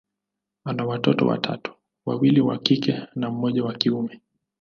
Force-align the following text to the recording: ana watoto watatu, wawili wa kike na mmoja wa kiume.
ana 0.63 0.85
watoto 0.85 1.27
watatu, 1.27 1.73
wawili 2.05 2.41
wa 2.41 2.57
kike 2.57 3.07
na 3.15 3.29
mmoja 3.29 3.63
wa 3.63 3.73
kiume. 3.75 4.21